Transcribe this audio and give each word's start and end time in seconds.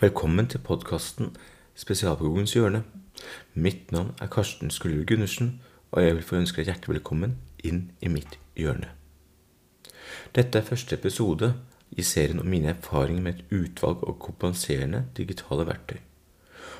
Velkommen 0.00 0.46
til 0.48 0.62
podkasten 0.64 1.34
Spesialpedagogens 1.76 2.54
hjørne. 2.56 2.78
Mitt 3.52 3.90
navn 3.92 4.14
er 4.22 4.30
Karsten 4.32 4.70
Skullerud 4.72 5.04
Gundersen, 5.04 5.60
og 5.92 6.02
jeg 6.02 6.14
vil 6.16 6.24
få 6.24 6.38
ønske 6.38 6.62
deg 6.62 6.70
hjertelig 6.70 6.94
velkommen 6.94 7.34
inn 7.60 7.82
i 8.00 8.08
mitt 8.08 8.38
hjørne. 8.56 8.88
Dette 10.32 10.56
er 10.56 10.64
første 10.70 10.96
episode 10.96 11.52
i 11.92 12.00
serien 12.00 12.40
om 12.40 12.48
mine 12.48 12.72
erfaringer 12.72 13.26
med 13.28 13.34
et 13.34 13.54
utvalg 13.58 14.00
av 14.08 14.16
kompenserende 14.24 15.04
digitale 15.20 15.68
verktøy. 15.68 15.98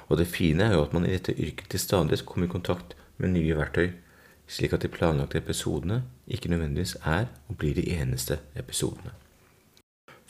Og 0.08 0.16
det 0.16 0.30
fine 0.32 0.70
er 0.70 0.78
jo 0.78 0.86
at 0.88 0.96
man 0.96 1.04
i 1.04 1.12
dette 1.12 1.36
yrket 1.36 1.68
til 1.74 1.84
stadighet 1.84 2.24
kommer 2.24 2.48
i 2.48 2.56
kontakt 2.56 2.96
med 3.18 3.36
nye 3.36 3.58
verktøy, 3.60 3.90
slik 4.48 4.72
at 4.72 4.80
de 4.80 4.96
planlagte 4.96 5.44
episodene 5.44 6.06
ikke 6.24 6.56
nødvendigvis 6.56 6.96
er 7.04 7.28
og 7.50 7.60
blir 7.60 7.76
de 7.76 7.90
eneste 8.00 8.40
episodene. 8.56 9.12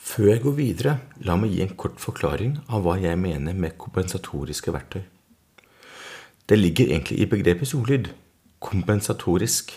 Før 0.01 0.31
jeg 0.31 0.41
går 0.43 0.55
videre, 0.57 0.95
la 1.21 1.35
meg 1.37 1.53
gi 1.53 1.61
en 1.63 1.75
kort 1.77 2.01
forklaring 2.01 2.57
av 2.73 2.83
hva 2.83 2.97
jeg 2.99 3.19
mener 3.21 3.53
med 3.53 3.77
kompensatoriske 3.79 4.73
verktøy. 4.73 5.03
Det 6.49 6.57
ligger 6.57 6.89
egentlig 6.89 7.21
i 7.21 7.29
begrepets 7.29 7.75
ordlyd 7.77 8.09
kompensatorisk. 8.61 9.73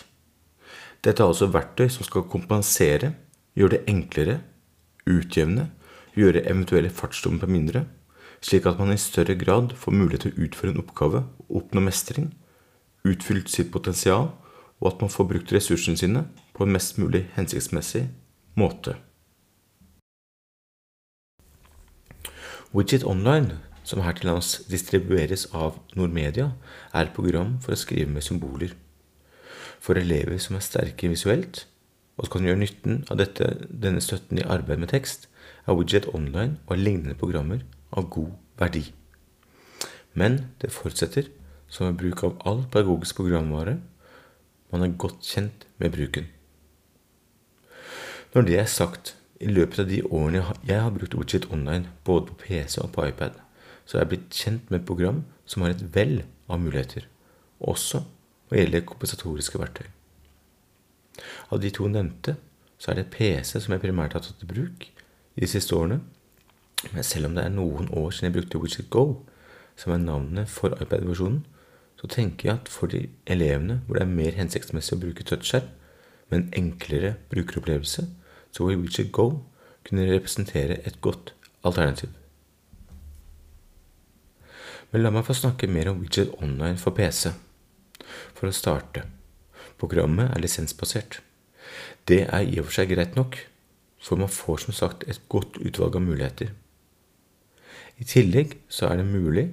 Dette 1.05 1.21
er 1.21 1.29
altså 1.29 1.49
verktøy 1.53 1.87
som 1.93 2.05
skal 2.07 2.27
kompensere, 2.29 3.13
gjøre 3.57 3.77
det 3.77 3.83
enklere, 3.91 4.39
utjevne, 5.09 5.69
gjøre 6.17 6.45
eventuelle 6.49 6.91
fartsdumper 6.93 7.49
mindre, 7.49 7.85
slik 8.45 8.67
at 8.69 8.81
man 8.81 8.93
i 8.93 8.99
større 9.01 9.37
grad 9.39 9.73
får 9.79 9.95
mulighet 9.95 10.25
til 10.25 10.35
å 10.35 10.45
utføre 10.47 10.73
en 10.73 10.83
oppgave 10.83 11.23
oppnå 11.49 11.85
mestring, 11.85 12.31
utfylt 13.05 13.49
sitt 13.53 13.71
potensial, 13.73 14.31
og 14.81 14.91
at 14.91 15.01
man 15.01 15.13
får 15.13 15.29
brukt 15.29 15.53
ressursene 15.55 15.97
sine 15.97 16.25
på 16.53 16.65
en 16.65 16.73
mest 16.75 16.99
mulig 17.01 17.27
hensiktsmessig 17.37 18.07
måte. 18.59 18.97
Widget 22.75 23.05
Online, 23.07 23.61
som 23.87 24.01
her 24.03 24.17
til 24.17 24.27
lands 24.27 24.49
distribueres 24.67 25.45
av 25.55 25.77
Nordmedia, 25.95 26.49
er 26.91 27.05
et 27.05 27.13
program 27.15 27.53
for 27.63 27.71
å 27.71 27.79
skrive 27.79 28.11
med 28.11 28.25
symboler. 28.25 28.73
For 29.79 29.95
elever 29.95 30.41
som 30.43 30.57
er 30.57 30.65
sterke 30.65 31.07
visuelt, 31.07 31.61
og 32.19 32.27
som 32.27 32.33
kan 32.33 32.49
gjøre 32.49 32.59
nytten 32.59 32.99
av 33.07 33.21
dette, 33.21 33.47
denne 33.71 34.03
støtten 34.03 34.41
i 34.41 34.43
arbeid 34.43 34.83
med 34.83 34.91
tekst, 34.91 35.29
er 35.63 35.79
Widget 35.79 36.09
Online 36.11 36.57
og 36.67 36.81
lignende 36.81 37.15
programmer 37.15 37.63
av 37.95 38.09
god 38.11 38.35
verdi. 38.59 38.89
Men 40.11 40.41
det 40.59 40.75
forutsetter, 40.75 41.31
som 41.71 41.87
ved 41.87 42.01
bruk 42.03 42.27
av 42.27 42.37
all 42.43 42.65
pedagogisk 42.67 43.23
programvare, 43.23 43.77
man 44.75 44.83
er 44.83 44.99
godt 44.99 45.23
kjent 45.23 45.63
med 45.79 45.95
bruken. 45.95 46.27
Når 48.35 48.51
det 48.51 48.59
er 48.59 48.67
sagt, 48.67 49.15
i 49.39 49.49
løpet 49.51 49.81
av 49.83 49.89
de 49.89 50.01
årene 50.07 50.43
jeg 50.67 50.79
har 50.79 50.93
brukt 50.95 51.15
Widget 51.17 51.49
Online, 51.51 51.89
både 52.07 52.29
på 52.29 52.37
PC 52.45 52.79
og 52.83 52.93
på 52.95 53.07
iPad, 53.09 53.35
så 53.85 53.97
har 53.97 54.05
jeg 54.05 54.13
blitt 54.13 54.39
kjent 54.39 54.71
med 54.71 54.81
et 54.81 54.87
program 54.87 55.23
som 55.45 55.65
har 55.65 55.75
et 55.75 55.83
vell 55.95 56.21
av 56.47 56.61
muligheter, 56.61 57.07
også 57.59 58.03
hva 58.49 58.59
gjelder 58.59 58.85
kompensatoriske 58.87 59.59
verktøy. 59.59 59.87
Av 61.51 61.61
de 61.61 61.71
to 61.73 61.87
nevnte, 61.91 62.35
så 62.77 62.91
er 62.91 62.99
det 62.99 63.11
PC 63.13 63.59
som 63.59 63.73
jeg 63.73 63.83
primært 63.83 64.15
har 64.17 64.23
tatt 64.25 64.43
i 64.43 64.49
bruk 64.49 64.87
i 64.87 65.43
de 65.43 65.49
siste 65.49 65.75
årene. 65.75 66.01
Men 66.91 67.07
selv 67.07 67.29
om 67.29 67.37
det 67.37 67.45
er 67.45 67.53
noen 67.53 67.87
år 67.95 68.11
siden 68.11 68.29
jeg 68.29 68.35
brukte 68.39 68.61
Widget 68.61 68.89
Go, 68.93 69.05
som 69.79 69.93
er 69.95 70.03
navnet 70.03 70.51
for 70.51 70.75
iPad-versjonen, 70.79 71.43
så 71.95 72.09
tenker 72.11 72.49
jeg 72.49 72.59
at 72.59 72.69
for 72.71 72.91
de 72.91 73.05
elevene 73.31 73.79
hvor 73.85 73.97
det 73.97 74.03
er 74.03 74.11
mer 74.11 74.35
hensiktsmessig 74.37 74.97
å 74.97 75.01
bruke 75.01 75.25
touchskjerm, 75.27 75.71
med 76.29 76.39
en 76.39 76.53
enklere 76.57 77.11
brukeropplevelse, 77.29 78.07
så 78.55 78.69
vil 78.69 78.79
Widget 78.79 79.11
Go 79.11 79.41
kunne 79.85 80.07
representere 80.07 80.79
et 80.87 81.01
godt 81.03 81.33
alternativ. 81.67 82.13
Men 84.91 85.03
la 85.03 85.11
meg 85.11 85.25
få 85.27 85.35
snakke 85.35 85.67
mer 85.67 85.91
om 85.91 85.99
Widget 85.99 86.31
Online 86.39 86.79
for 86.79 86.95
PC. 86.95 87.33
For 88.37 88.47
å 88.47 88.55
starte. 88.55 89.03
Programmet 89.81 90.31
er 90.31 90.39
lisensbasert. 90.39 91.19
Det 92.07 92.21
er 92.29 92.47
i 92.47 92.61
og 92.61 92.69
for 92.69 92.77
seg 92.77 92.93
greit 92.93 93.17
nok, 93.19 93.35
for 93.99 94.21
man 94.21 94.31
får 94.31 94.63
som 94.63 94.77
sagt 94.77 95.03
et 95.09 95.19
godt 95.27 95.59
utvalg 95.59 95.97
av 95.99 96.05
muligheter. 96.05 96.53
I 97.99 98.07
tillegg 98.07 98.55
så 98.71 98.87
er 98.87 99.01
det 99.01 99.09
mulig, 99.09 99.49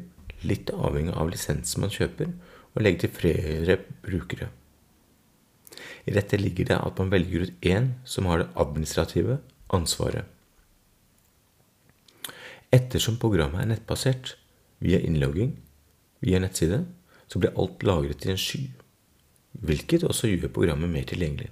litt 0.46 0.70
avhengig 0.74 1.14
av 1.18 1.30
lisensen 1.32 1.82
man 1.82 1.94
kjøper, 1.94 2.30
å 2.72 2.82
legge 2.82 3.04
til 3.04 3.16
flere 3.18 3.78
brukere. 4.04 4.52
I 6.06 6.14
dette 6.14 6.38
ligger 6.40 6.66
det 6.72 6.78
at 6.82 6.98
man 6.98 7.10
velger 7.12 7.46
ut 7.46 7.66
én 7.66 7.92
som 8.04 8.26
har 8.26 8.42
det 8.42 8.50
administrative 8.58 9.38
ansvaret. 9.70 10.26
Ettersom 12.72 13.18
programmet 13.20 13.62
er 13.62 13.68
nettbasert, 13.74 14.36
via 14.82 14.98
innlogging, 14.98 15.52
via 16.24 16.40
nettside, 16.42 16.80
så 17.28 17.38
blir 17.38 17.54
alt 17.60 17.84
lagret 17.86 18.24
i 18.26 18.32
en 18.32 18.40
sky, 18.40 18.62
hvilket 19.52 20.06
også 20.08 20.30
gjør 20.30 20.50
programmet 20.56 20.90
mer 20.90 21.06
tilgjengelig. 21.06 21.50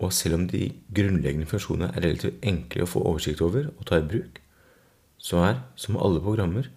Og 0.00 0.12
selv 0.12 0.36
om 0.36 0.46
de 0.48 0.72
grunnleggende 0.96 1.48
funksjonene 1.48 1.92
er 1.94 2.04
relativt 2.04 2.44
enkle 2.44 2.84
å 2.84 2.90
få 2.90 3.04
oversikt 3.06 3.44
over 3.44 3.70
og 3.70 3.86
ta 3.88 4.00
i 4.00 4.06
bruk, 4.12 4.40
så 5.20 5.44
er, 5.44 5.62
som 5.76 6.00
alle 6.00 6.20
programmer, 6.24 6.68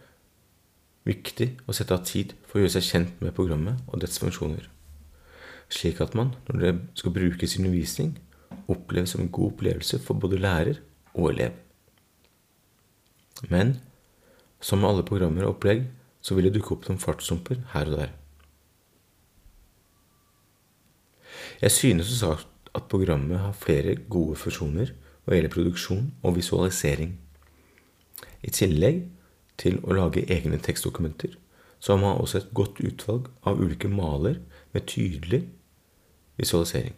viktig 1.07 1.49
å 1.67 1.75
sette 1.75 1.95
av 1.95 2.05
tid 2.07 2.35
for 2.45 2.59
å 2.59 2.63
gjøre 2.63 2.77
seg 2.77 2.89
kjent 2.89 3.23
med 3.23 3.35
programmet 3.35 3.81
og 3.89 4.03
dets 4.03 4.21
funksjoner 4.21 4.72
slik 5.73 6.01
at 6.03 6.15
man, 6.17 6.33
når 6.47 6.59
det 6.61 6.73
skal 6.99 7.15
brukes 7.15 7.55
i 7.55 7.61
undervisning, 7.61 8.15
oppleves 8.69 9.13
som 9.13 9.23
en 9.23 9.31
god 9.33 9.53
opplevelse 9.53 9.99
for 10.03 10.17
både 10.19 10.39
lærer 10.41 10.79
og 11.13 11.31
elev. 11.33 11.57
Men 13.49 13.77
som 14.63 14.79
med 14.79 14.89
alle 14.89 15.05
programmer 15.05 15.43
og 15.43 15.57
opplegg, 15.57 15.87
så 16.23 16.35
vil 16.35 16.47
det 16.47 16.55
dukke 16.55 16.77
opp 16.77 16.85
noen 16.87 17.01
fartshumper 17.01 17.59
her 17.73 17.89
og 17.89 17.97
der. 17.99 18.13
Jeg 21.63 21.71
synes 21.71 22.07
som 22.07 22.37
sagt 22.37 22.71
at 22.75 22.87
programmet 22.91 23.39
har 23.39 23.55
flere 23.57 23.97
gode 24.09 24.37
funksjoner 24.39 24.93
hva 25.23 25.35
gjelder 25.35 25.51
produksjon 25.53 26.07
og 26.23 26.37
visualisering. 26.37 27.17
I 28.43 28.51
tillegg 28.51 29.03
til 29.59 29.79
å 29.83 29.95
lage 29.95 30.25
egne 30.31 30.59
tekstdokumenter, 30.59 31.35
så 31.79 31.93
har 31.93 32.01
man 32.01 32.19
også 32.19 32.39
et 32.39 32.53
godt 32.55 32.79
utvalg 32.83 33.27
av 33.47 33.59
ulike 33.59 33.91
maler 33.91 34.39
med 34.73 34.87
tydelig 34.91 35.43
visualisering. 36.43 36.93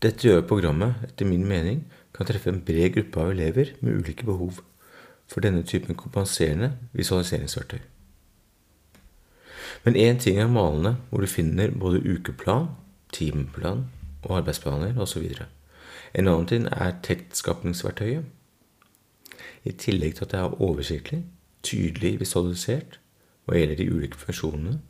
Dette 0.00 0.28
gjør 0.28 0.46
programmet, 0.48 1.00
etter 1.04 1.28
min 1.28 1.46
mening, 1.46 1.84
kan 2.16 2.28
treffe 2.28 2.50
en 2.52 2.62
bred 2.64 2.94
gruppe 2.96 3.20
av 3.20 3.32
elever 3.34 3.74
med 3.80 4.00
ulike 4.00 4.26
behov 4.28 4.62
for 5.30 5.44
denne 5.44 5.62
typen 5.62 5.94
kompenserende 5.94 6.72
visualiseringsverktøy. 6.96 7.78
Men 9.84 9.96
én 9.96 10.18
ting 10.20 10.38
er 10.40 10.48
malende, 10.48 10.96
hvor 11.10 11.20
du 11.20 11.26
finner 11.26 11.70
både 11.70 12.02
ukeplan, 12.04 12.66
timeplan 13.12 13.86
og 14.22 14.36
arbeidsplaner 14.38 14.98
osv. 15.00 15.30
En 16.14 16.28
annen 16.28 16.46
ting 16.46 16.66
er 16.66 16.98
tekstskapningsverktøyet. 17.02 18.24
I 19.64 19.72
tillegg 19.72 20.14
til 20.16 20.24
at 20.24 20.32
det 20.32 20.40
er 20.40 20.60
oversiktlig, 20.60 21.24
tydelig 21.62 22.20
visualisert 22.20 22.98
hva 23.44 23.56
gjelder 23.56 23.76
de 23.80 23.90
ulike 23.92 24.18
funksjonene, 24.18 24.80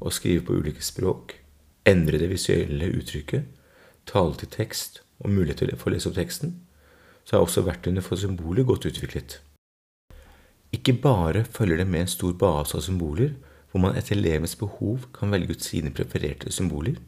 og 0.00 0.12
skrive 0.12 0.44
på 0.44 0.56
ulike 0.60 0.84
språk, 0.84 1.38
endre 1.86 2.18
det 2.18 2.30
visuelle 2.30 2.90
uttrykket, 2.98 3.46
tale 4.06 4.36
til 4.40 4.50
tekst 4.50 5.02
og 5.22 5.32
mulighet 5.32 5.62
til 5.62 5.74
å 5.74 5.92
lese 5.92 6.10
opp 6.10 6.16
teksten, 6.18 6.54
så 7.26 7.36
er 7.36 7.44
også 7.44 7.64
verktøyene 7.66 8.04
for 8.04 8.18
symboler 8.20 8.66
godt 8.66 8.86
utviklet. 8.90 9.40
Ikke 10.74 10.94
bare 11.02 11.44
følger 11.44 11.80
det 11.80 11.88
med 11.88 12.04
en 12.04 12.10
stor 12.10 12.34
base 12.38 12.76
av 12.76 12.84
symboler, 12.84 13.34
hvor 13.70 13.82
man 13.82 13.96
etter 13.98 14.16
elevens 14.16 14.56
behov 14.58 15.08
kan 15.14 15.32
velge 15.32 15.56
ut 15.56 15.64
sine 15.64 15.92
prefererte 15.94 16.52
symboler, 16.54 16.98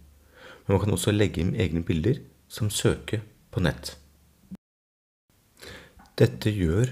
men 0.67 0.75
man 0.75 0.83
kan 0.83 0.95
også 0.95 1.15
legge 1.15 1.43
inn 1.43 1.55
egne 1.57 1.83
bilder 1.87 2.21
som 2.49 2.71
søke 2.71 3.23
på 3.55 3.63
nett. 3.65 3.95
Dette 6.19 6.51
gjør 6.51 6.91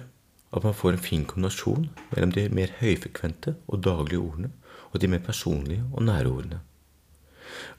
at 0.54 0.64
man 0.64 0.76
får 0.76 0.94
en 0.94 1.02
fin 1.02 1.24
kombinasjon 1.26 1.88
mellom 2.12 2.32
de 2.32 2.46
mer 2.54 2.72
høyfrekvente 2.78 3.56
og 3.66 3.82
daglige 3.84 4.22
ordene 4.22 4.52
og 4.92 5.00
de 5.02 5.10
mer 5.10 5.24
personlige 5.26 5.84
og 5.92 6.06
nære 6.06 6.30
ordene. 6.30 6.60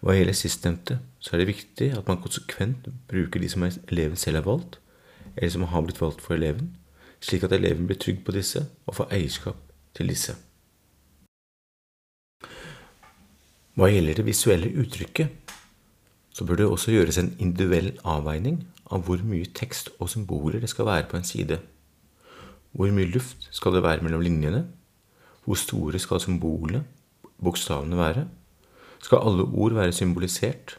Hva 0.02 0.16
gjelder 0.16 0.38
sistnevnte, 0.38 1.00
så 1.20 1.36
er 1.36 1.42
det 1.42 1.52
viktig 1.52 1.92
at 1.98 2.08
man 2.10 2.22
konsekvent 2.22 2.90
bruker 3.10 3.42
de 3.42 3.50
som 3.50 3.66
eleven 3.68 4.20
selv 4.20 4.42
har 4.42 4.48
valgt, 4.48 4.80
eller 5.36 5.54
som 5.54 5.68
har 5.70 5.86
blitt 5.86 6.02
valgt 6.02 6.22
for 6.22 6.38
eleven, 6.38 6.76
slik 7.22 7.44
at 7.44 7.56
eleven 7.56 7.88
blir 7.88 8.00
trygg 8.00 8.24
på 8.26 8.36
disse 8.36 8.66
og 8.86 8.98
får 9.00 9.14
eierskap 9.18 9.60
til 9.98 10.14
disse. 10.14 10.36
Hva 13.78 13.92
gjelder 13.92 14.18
det 14.18 14.26
visuelle 14.26 14.74
uttrykket, 14.82 15.54
så 16.34 16.46
bør 16.46 16.62
det 16.62 16.66
også 16.70 16.94
gjøres 16.94 17.18
en 17.22 17.36
individuell 17.42 17.92
avveining 18.06 18.64
av 18.94 19.04
hvor 19.06 19.22
mye 19.26 19.50
tekst 19.58 19.92
og 19.98 20.10
symboler 20.10 20.62
det 20.62 20.70
skal 20.70 20.88
være 20.90 21.06
på 21.10 21.18
en 21.18 21.28
side. 21.28 21.60
Hvor 22.78 22.92
mye 22.94 23.10
luft 23.10 23.48
skal 23.54 23.74
det 23.74 23.84
være 23.86 24.06
mellom 24.06 24.22
linjene? 24.26 24.64
Hvor 25.46 25.58
store 25.58 26.00
skal 26.02 26.22
symbolene, 26.22 26.84
bokstavene, 27.42 27.98
være? 27.98 28.26
Skal 29.02 29.24
alle 29.24 29.44
ord 29.44 29.74
være 29.74 29.94
symbolisert? 29.94 30.78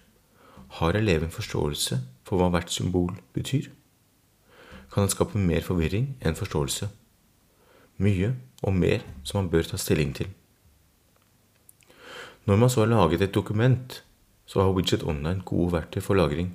Har 0.68 0.96
eleven 0.96 1.30
forståelse 1.30 2.00
for 2.24 2.36
hva 2.36 2.50
hvert 2.52 2.70
symbol 2.70 3.14
betyr? 3.32 3.70
kan 4.92 5.06
det 5.06 5.14
skape 5.14 5.38
mer 5.38 5.64
forvirring 5.64 6.08
enn 6.24 6.36
forståelse. 6.38 6.88
Mye 8.02 8.32
og 8.64 8.74
mer 8.74 9.04
som 9.22 9.42
man 9.42 9.50
bør 9.52 9.68
ta 9.68 9.80
stilling 9.80 10.14
til. 10.16 10.30
Når 12.48 12.56
man 12.56 12.72
så 12.72 12.84
har 12.84 12.90
laget 12.90 13.22
et 13.22 13.34
dokument, 13.34 14.02
så 14.48 14.62
har 14.64 14.72
Widget 14.72 15.04
Online 15.04 15.44
gode 15.44 15.74
verktøy 15.76 16.00
for 16.00 16.16
lagring. 16.16 16.54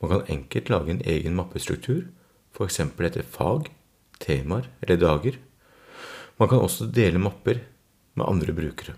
Man 0.00 0.10
kan 0.12 0.32
enkelt 0.36 0.68
lage 0.68 0.90
en 0.90 1.02
egen 1.04 1.34
mappestruktur, 1.34 2.04
f.eks. 2.52 2.80
etter 2.80 3.22
fag, 3.24 3.70
temaer 4.20 4.68
eller 4.82 5.00
dager. 5.00 5.38
Man 6.38 6.48
kan 6.48 6.60
også 6.60 6.90
dele 6.92 7.18
mapper 7.18 7.64
med 8.14 8.28
andre 8.28 8.52
brukere. 8.52 8.94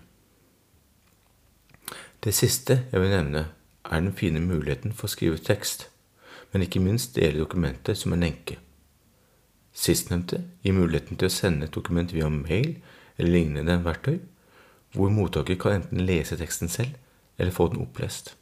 Det 2.23 2.31
siste 2.31 2.85
jeg 2.91 3.01
vil 3.01 3.11
nevne, 3.11 3.47
er 3.83 3.99
den 3.99 4.13
fine 4.15 4.39
muligheten 4.39 4.93
for 4.95 5.09
å 5.09 5.11
skrive 5.11 5.41
tekst, 5.43 5.89
men 6.53 6.63
ikke 6.63 6.79
minst 6.79 7.17
dele 7.17 7.41
dokumentet 7.41 7.99
som 7.99 8.13
en 8.15 8.23
lenke. 8.23 8.55
Sistnevnte 9.75 10.39
gir 10.63 10.77
muligheten 10.77 11.19
til 11.19 11.27
å 11.27 11.33
sende 11.33 11.67
et 11.67 11.75
dokument 11.75 12.13
via 12.13 12.29
mail 12.31 12.77
eller 13.17 13.33
lignende 13.33 13.75
verktøy, 13.83 14.21
hvor 14.95 15.11
mottaker 15.11 15.57
kan 15.59 15.81
enten 15.81 16.05
lese 16.07 16.37
teksten 16.39 16.71
selv 16.71 16.95
eller 17.37 17.51
få 17.51 17.67
den 17.73 17.81
opplest. 17.83 18.37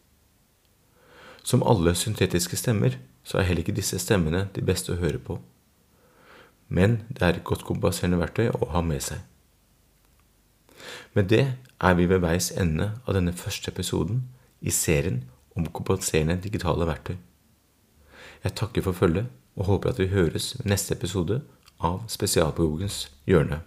Som 1.41 1.63
alle 1.65 1.95
syntetiske 1.97 2.59
stemmer, 2.59 2.99
så 3.23 3.39
er 3.39 3.47
heller 3.49 3.65
ikke 3.65 3.79
disse 3.79 3.97
stemmene 3.97 4.43
de 4.53 4.61
beste 4.61 4.93
å 4.93 4.99
høre 5.01 5.17
på. 5.17 5.39
Men 6.69 7.01
det 7.09 7.25
er 7.25 7.39
et 7.39 7.47
godt 7.47 7.65
kompenserende 7.65 8.21
verktøy 8.21 8.51
å 8.53 8.69
ha 8.75 8.85
med 8.85 9.01
seg. 9.09 9.25
Med 11.13 11.29
det 11.29 11.45
er 11.81 11.93
vi 11.93 12.09
ved 12.09 12.21
veis 12.23 12.51
ende 12.51 12.91
av 13.07 13.17
denne 13.17 13.33
første 13.33 13.71
episoden 13.71 14.23
i 14.61 14.69
serien 14.69 15.23
om 15.55 15.65
kompenserende 15.65 16.39
digitale 16.43 16.87
verktøy. 16.87 17.15
Jeg 18.43 18.55
takker 18.55 18.81
for 18.81 18.91
følget 18.91 19.27
og 19.55 19.65
håper 19.65 19.89
at 19.89 19.99
vi 19.99 20.07
høres 20.07 20.55
ved 20.59 20.71
neste 20.71 20.95
episode 20.95 21.41
av 21.79 22.03
Spesialpedagogens 22.07 23.11
hjørne. 23.27 23.61